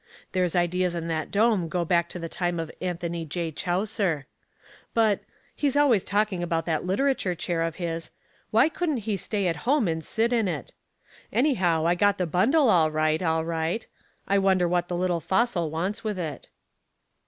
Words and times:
There's 0.31 0.55
ideas 0.55 0.95
in 0.95 1.09
that 1.09 1.29
dome 1.29 1.69
go 1.69 1.85
back 1.85 2.09
to 2.09 2.17
the 2.17 2.27
time 2.27 2.59
of 2.59 2.71
Anthony 2.81 3.23
J. 3.23 3.51
Chaucer. 3.51 4.25
But 4.95 5.19
he's 5.55 5.75
always 5.75 6.03
talking 6.03 6.41
about 6.41 6.65
that 6.65 6.83
literature 6.83 7.35
chair 7.35 7.61
of 7.61 7.75
his 7.75 8.09
why 8.49 8.67
couldn't 8.67 9.05
he 9.05 9.15
stay 9.15 9.45
at 9.45 9.57
home 9.57 9.87
and 9.87 10.03
sit 10.03 10.33
in 10.33 10.47
it? 10.47 10.73
Anyhow, 11.31 11.85
I 11.85 11.93
got 11.93 12.17
the 12.17 12.25
bundle 12.25 12.67
all 12.67 12.89
right, 12.89 13.21
all 13.21 13.45
right. 13.45 13.85
I 14.27 14.39
wonder 14.39 14.67
what 14.67 14.87
the 14.87 14.95
little 14.97 15.19
fossil 15.21 15.69
wants 15.69 16.03
with 16.03 16.17
it." 16.17 16.49